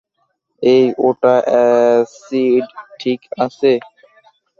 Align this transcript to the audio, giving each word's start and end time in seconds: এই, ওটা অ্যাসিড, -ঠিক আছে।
এই, 0.63 0.83
ওটা 1.07 1.35
অ্যাসিড, 1.49 2.65
-ঠিক 2.93 3.21
আছে। 3.37 3.71